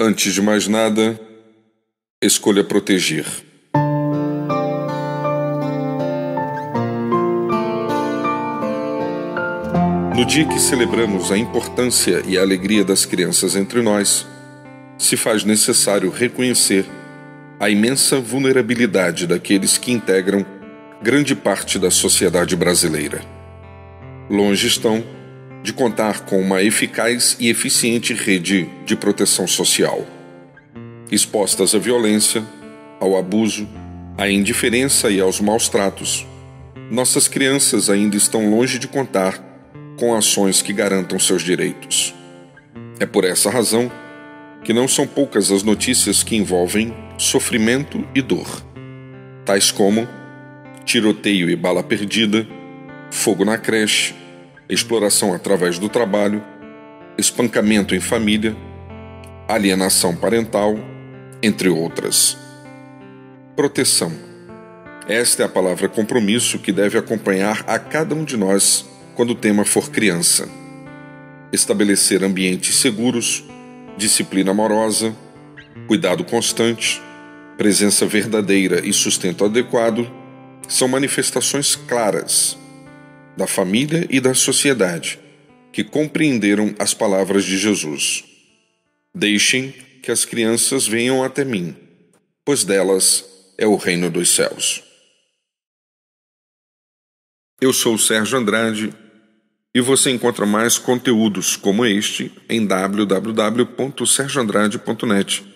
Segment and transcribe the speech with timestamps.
[0.00, 1.18] Antes de mais nada,
[2.22, 3.26] escolha proteger.
[10.16, 14.24] No dia que celebramos a importância e a alegria das crianças entre nós,
[14.96, 16.86] se faz necessário reconhecer
[17.58, 20.46] a imensa vulnerabilidade daqueles que integram
[21.02, 23.20] grande parte da sociedade brasileira.
[24.30, 25.02] Longe estão
[25.62, 30.06] de contar com uma eficaz e eficiente rede de proteção social.
[31.10, 32.44] Expostas à violência,
[33.00, 33.68] ao abuso,
[34.16, 36.26] à indiferença e aos maus tratos,
[36.90, 39.38] nossas crianças ainda estão longe de contar
[39.98, 42.14] com ações que garantam seus direitos.
[43.00, 43.90] É por essa razão
[44.64, 48.46] que não são poucas as notícias que envolvem sofrimento e dor,
[49.44, 50.08] tais como
[50.84, 52.46] tiroteio e bala perdida,
[53.10, 54.14] fogo na creche,
[54.68, 56.44] exploração através do trabalho,
[57.16, 58.54] espancamento em família,
[59.48, 60.78] alienação parental,
[61.42, 62.36] entre outras.
[63.56, 64.12] Proteção.
[65.08, 69.34] Esta é a palavra compromisso que deve acompanhar a cada um de nós quando o
[69.34, 70.46] tema for criança.
[71.50, 73.42] Estabelecer ambientes seguros,
[73.96, 75.16] disciplina amorosa,
[75.86, 77.00] cuidado constante,
[77.56, 80.06] presença verdadeira e sustento adequado
[80.68, 82.58] são manifestações claras
[83.38, 85.18] da família e da sociedade
[85.72, 88.24] que compreenderam as palavras de Jesus.
[89.14, 89.70] Deixem
[90.02, 91.76] que as crianças venham até mim,
[92.44, 93.24] pois delas
[93.56, 94.82] é o reino dos céus.
[97.60, 98.92] Eu sou o Sérgio Andrade
[99.72, 105.46] e você encontra mais conteúdos como este em www.sergioandrade.net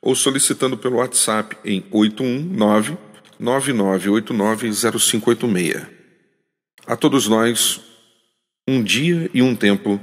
[0.00, 2.96] ou solicitando pelo WhatsApp em 819
[3.38, 5.95] 99890586.
[6.86, 7.80] A todos nós,
[8.68, 10.00] um dia e um tempo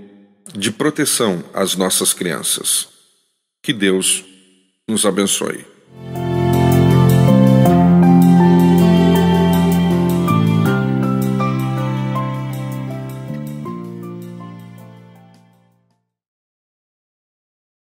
[0.54, 2.90] de proteção às nossas crianças.
[3.64, 4.26] Que Deus
[4.86, 5.73] nos abençoe.